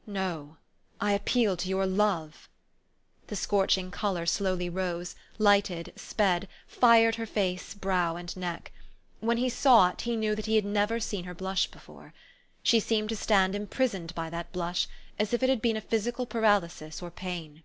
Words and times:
"No. 0.22 0.58
I 1.00 1.12
appeal 1.12 1.56
to 1.56 1.70
your 1.70 1.86
love." 1.86 2.50
The 3.28 3.34
scorching 3.34 3.90
color 3.90 4.26
slowly 4.26 4.68
rose, 4.68 5.16
lighted, 5.38 5.94
sped, 5.96 6.48
fired 6.66 7.14
her 7.14 7.24
face, 7.24 7.72
brow, 7.72 8.14
and 8.14 8.36
neck: 8.36 8.72
when 9.20 9.38
he 9.38 9.48
saw 9.48 9.88
it, 9.88 10.02
he 10.02 10.14
knew 10.14 10.34
that 10.34 10.44
he 10.44 10.56
had 10.56 10.66
never 10.66 11.00
seen 11.00 11.24
her 11.24 11.32
blush 11.34 11.70
before. 11.70 12.12
She 12.62 12.78
seemed 12.78 13.08
to 13.08 13.16
stand 13.16 13.54
imprisoned 13.54 14.14
by 14.14 14.28
that 14.28 14.52
blush, 14.52 14.86
as 15.18 15.32
if 15.32 15.42
it 15.42 15.48
had 15.48 15.62
been 15.62 15.78
a 15.78 15.80
physical 15.80 16.26
paralysis 16.26 17.00
or 17.00 17.10
pain. 17.10 17.62